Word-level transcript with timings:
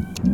Mm-hmm. 0.00 0.29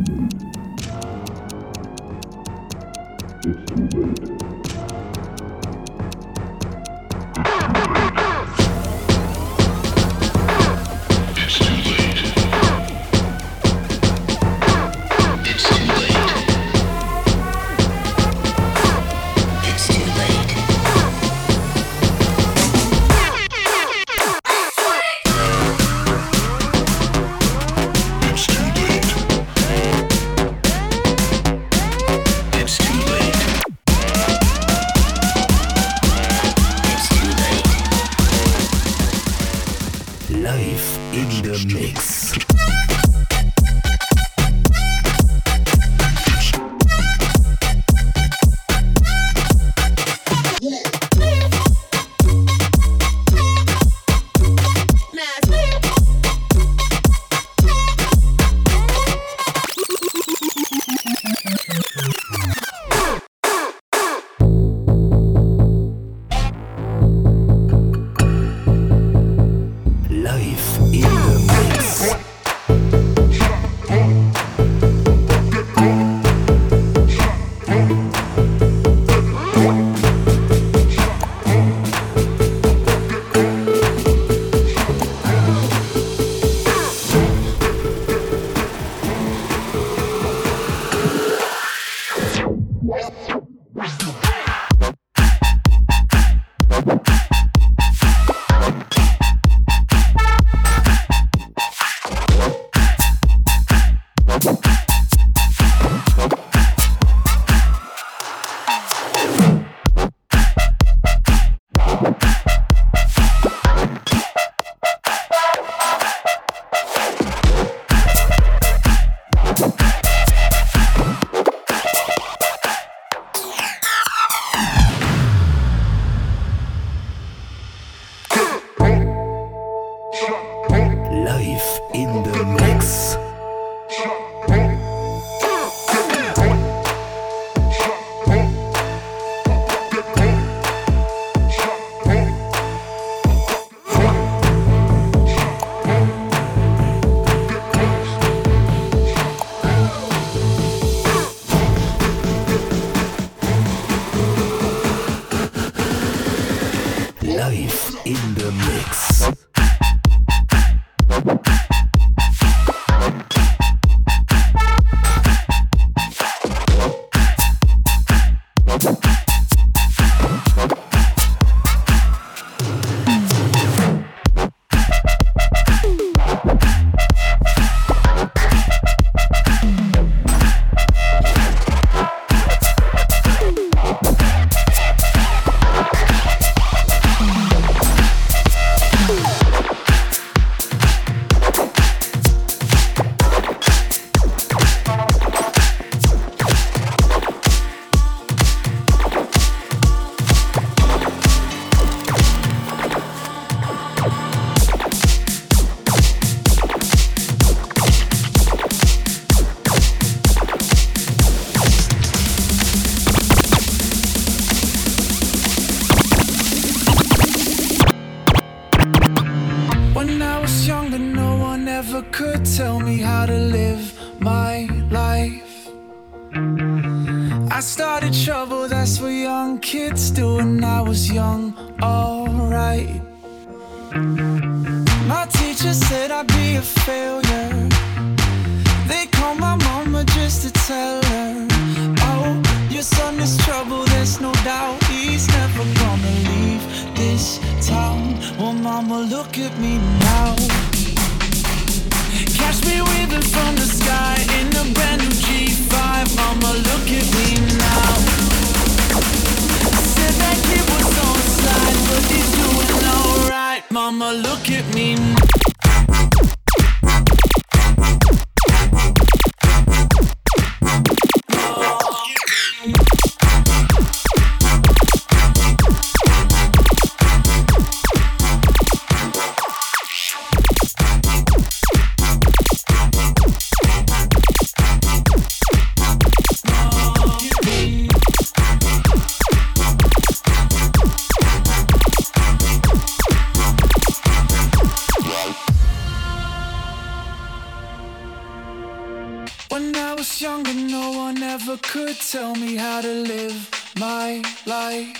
You 301.57 301.61
could 301.63 301.99
tell 301.99 302.35
me 302.35 302.55
how 302.55 302.81
to 302.81 302.93
live 302.93 303.73
my 303.79 304.21
life. 304.45 304.93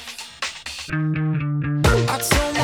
I 0.90 2.18
told 2.18 2.57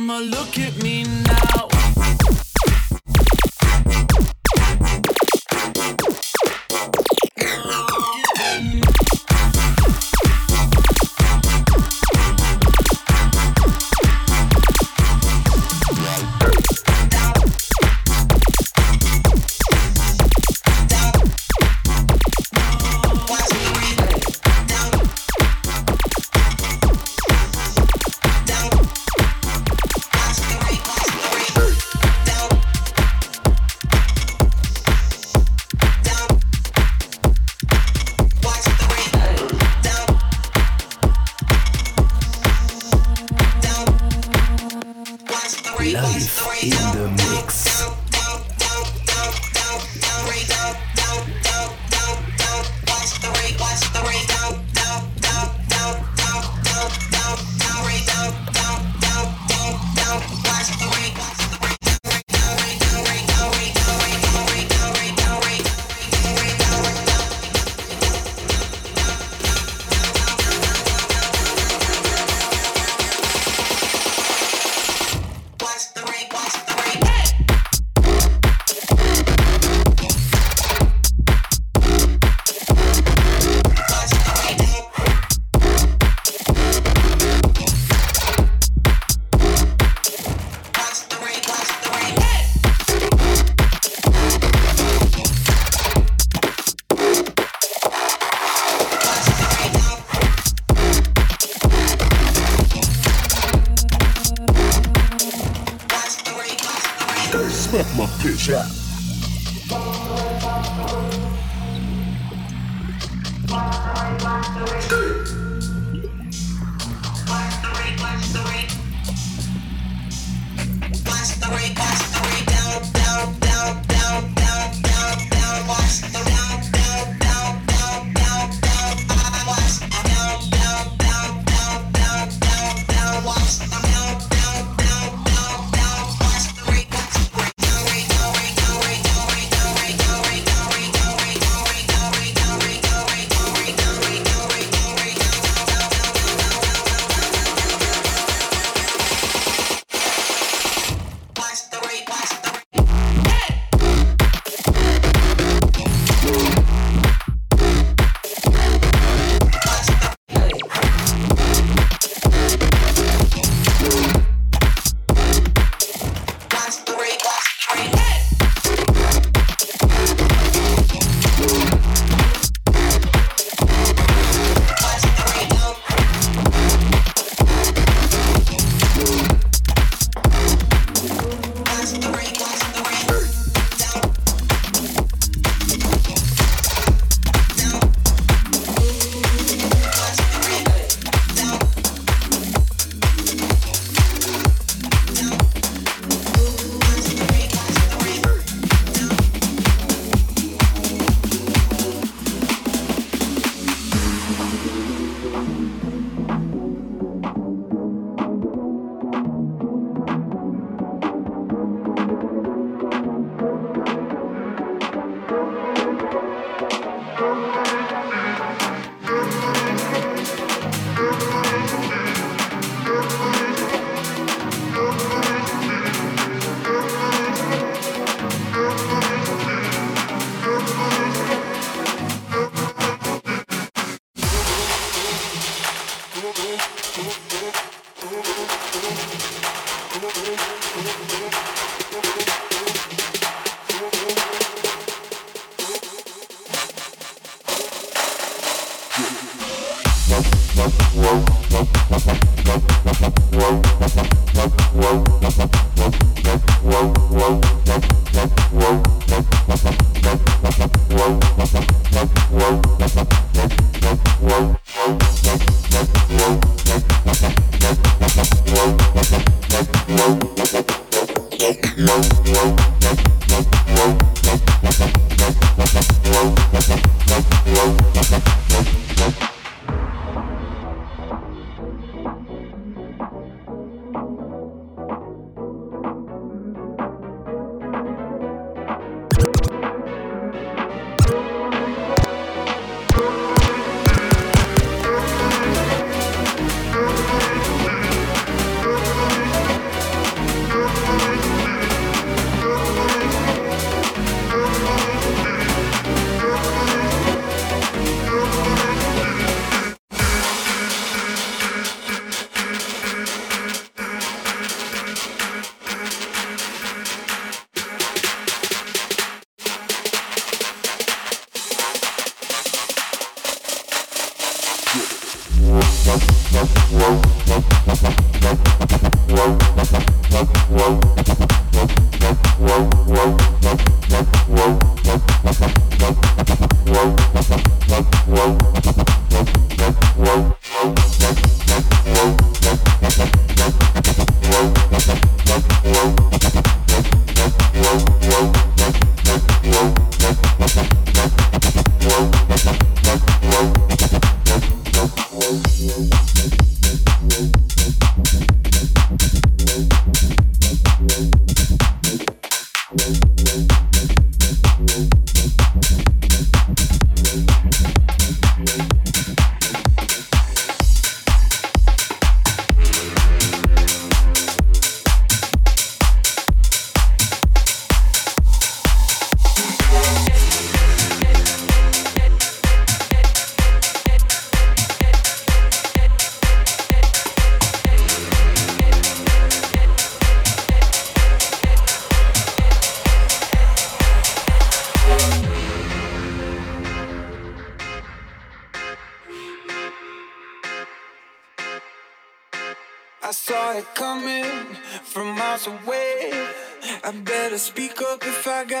mama, 0.00 0.20
look 0.20 0.58
at 0.58 0.82
me 0.82 1.04
now. 1.04 1.29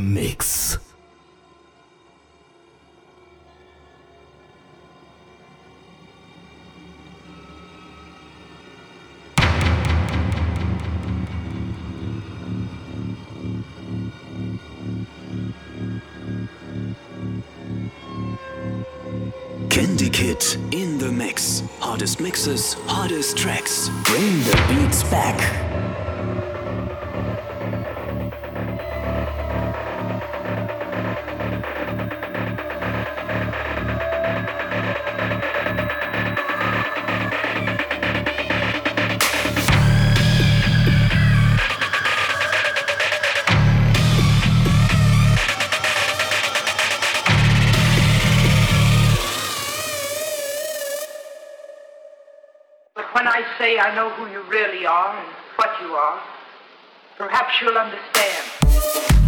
mix. 0.00 0.78
Candy 19.70 20.10
kit 20.10 20.56
in 20.72 20.98
the 20.98 21.10
mix. 21.10 21.62
Hardest 21.80 22.20
mixes, 22.20 22.74
hardest 22.86 23.36
tracks. 23.36 23.88
Bring 24.04 24.38
the 24.40 24.64
beats 24.68 25.02
back. 25.04 25.87
I 53.88 53.94
know 53.94 54.10
who 54.10 54.30
you 54.30 54.42
really 54.50 54.84
are 54.84 55.16
and 55.16 55.28
what 55.56 55.70
you 55.80 55.94
are, 55.94 56.20
perhaps 57.16 57.54
you'll 57.62 57.78
understand. 57.78 59.27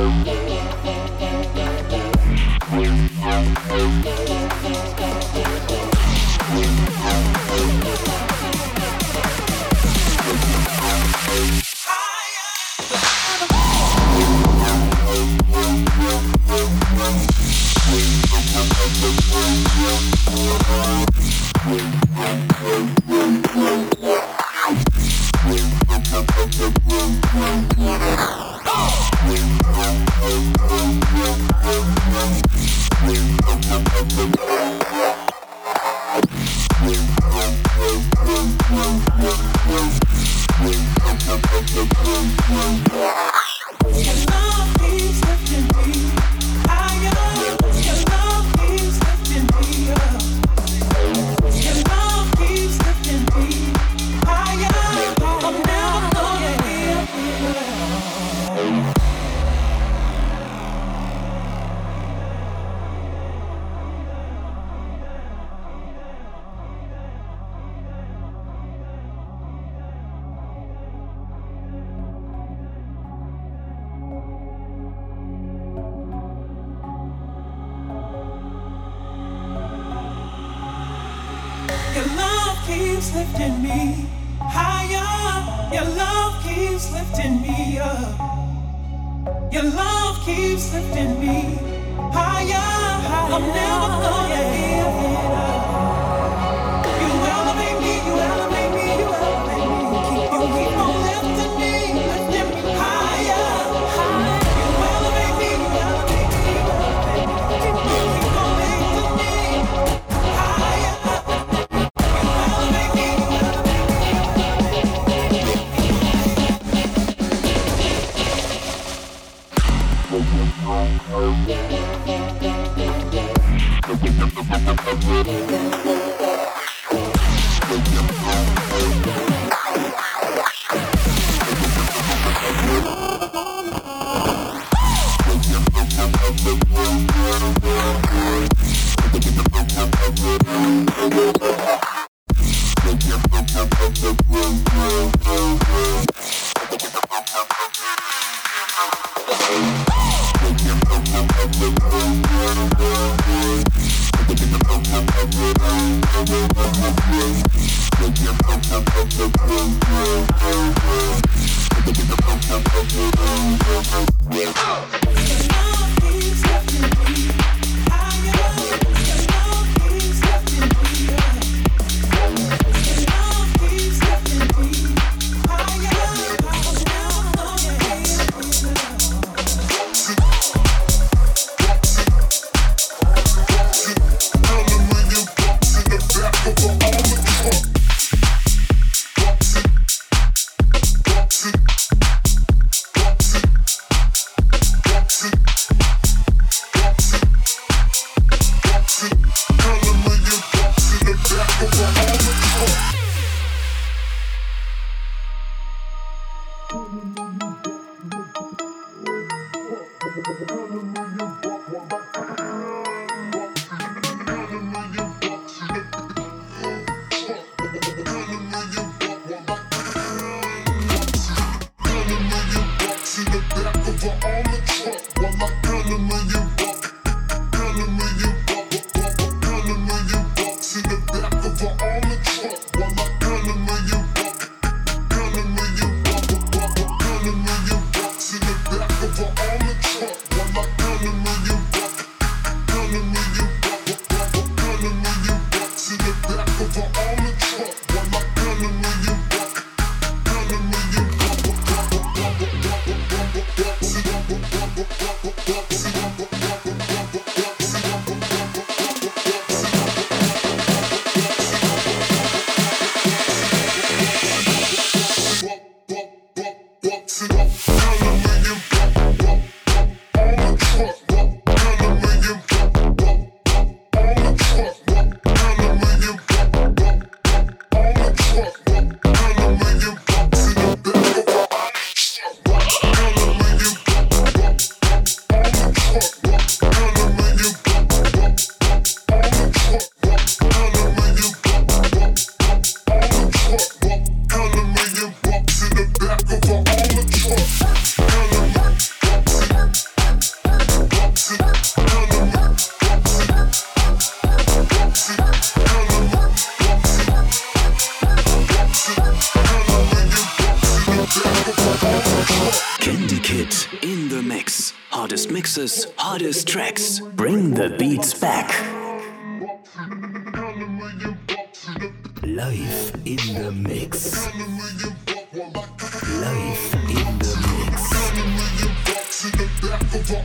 Bye. 0.00 0.39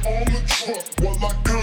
The 0.04 0.10
her 0.10 0.16
armored 0.18 0.48
truck 0.48 0.86
while 1.02 1.55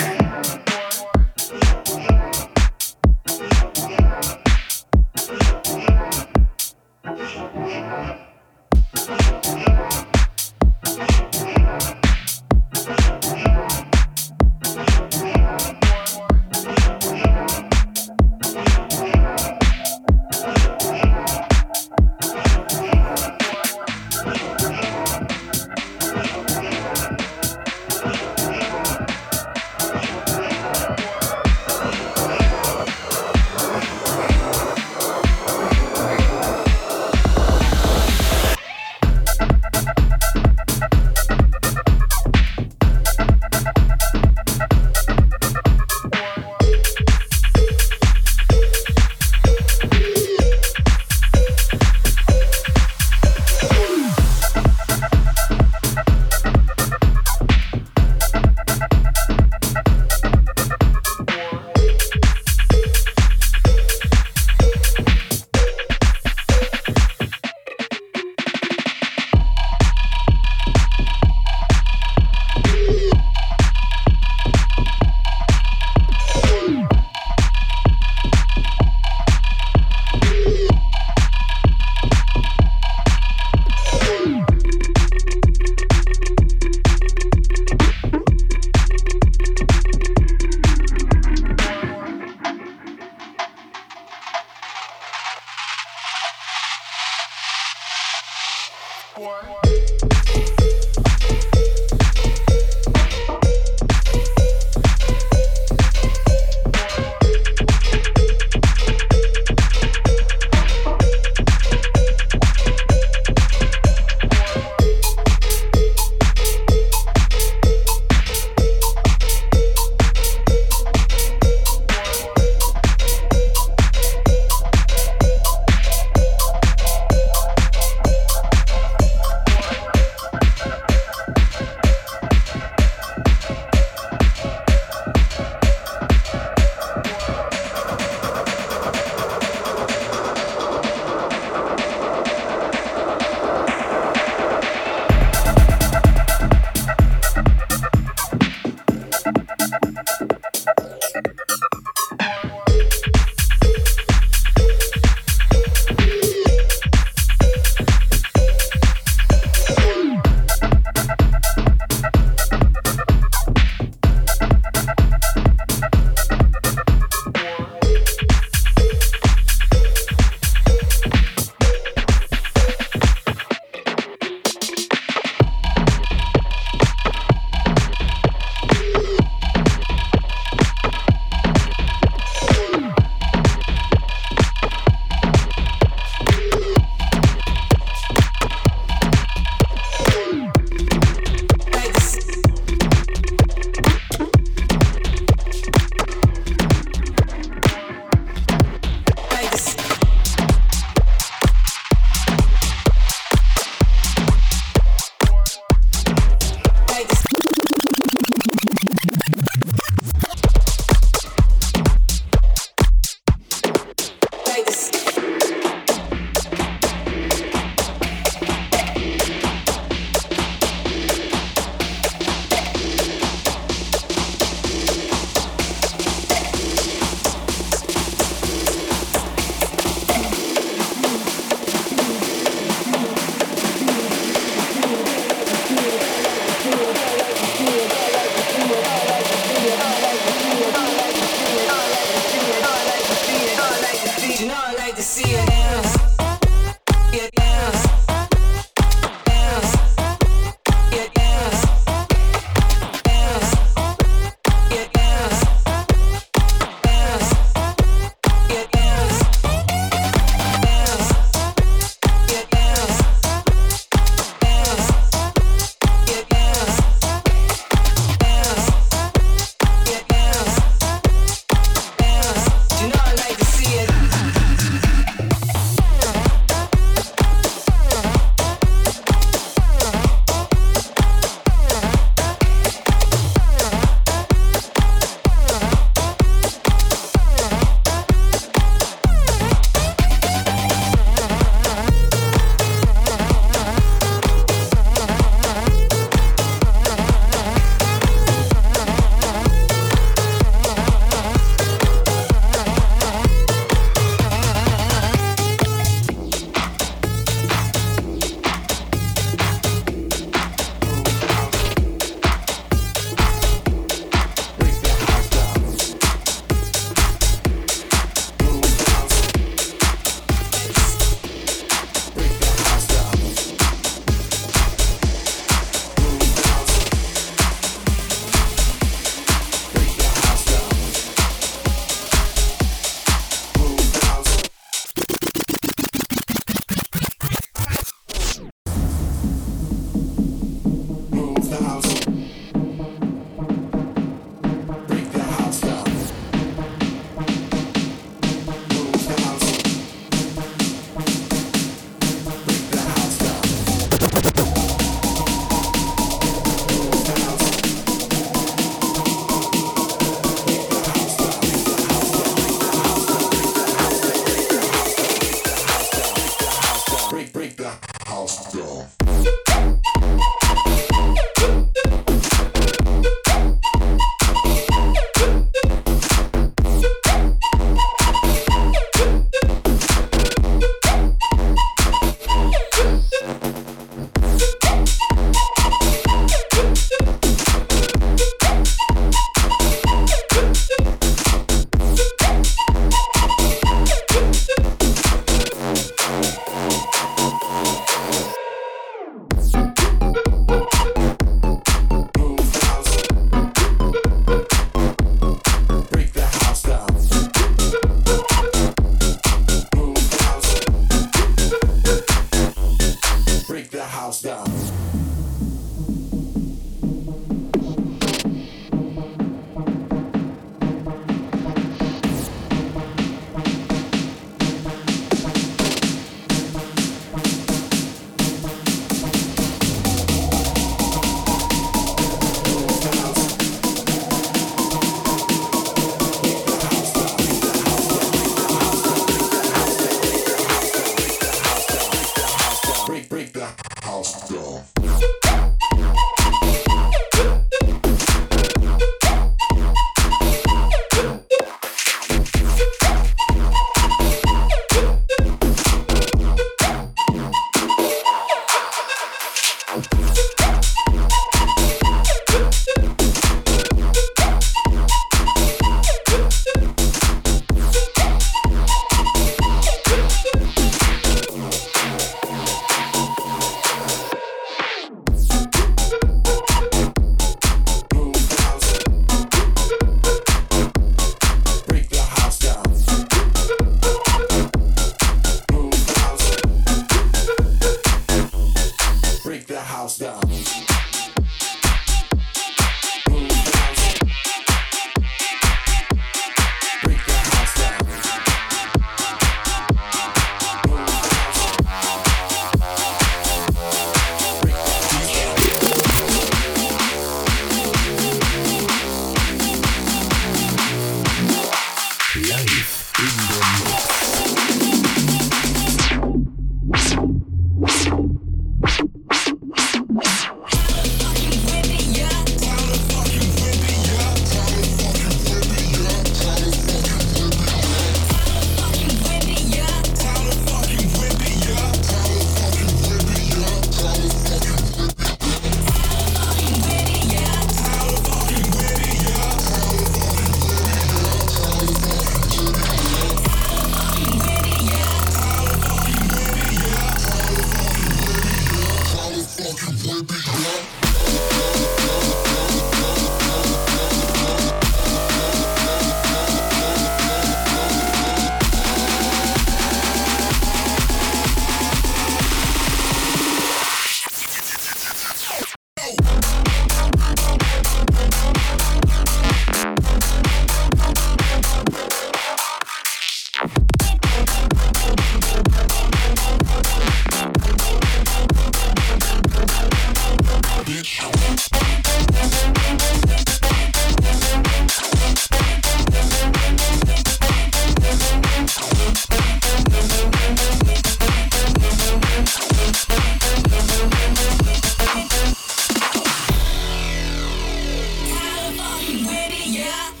Come 599.51 600.00